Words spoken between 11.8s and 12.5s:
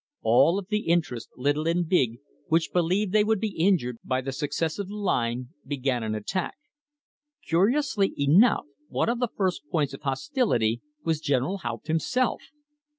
himself.